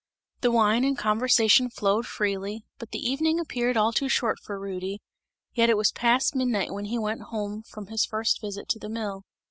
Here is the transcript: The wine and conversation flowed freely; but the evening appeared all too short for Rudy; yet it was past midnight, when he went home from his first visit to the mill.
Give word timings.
The 0.39 0.49
wine 0.49 0.83
and 0.83 0.97
conversation 0.97 1.69
flowed 1.69 2.07
freely; 2.07 2.65
but 2.79 2.89
the 2.89 2.97
evening 3.07 3.39
appeared 3.39 3.77
all 3.77 3.93
too 3.93 4.09
short 4.09 4.39
for 4.39 4.59
Rudy; 4.59 4.99
yet 5.53 5.69
it 5.69 5.77
was 5.77 5.91
past 5.91 6.33
midnight, 6.35 6.71
when 6.71 6.85
he 6.85 6.97
went 6.97 7.21
home 7.21 7.61
from 7.61 7.85
his 7.85 8.03
first 8.05 8.41
visit 8.41 8.67
to 8.69 8.79
the 8.79 8.89
mill. 8.89 9.25